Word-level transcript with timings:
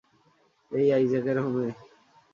এই 0.71 0.87
আইজ্যকের 0.93 1.37
হোমে? 1.43 1.67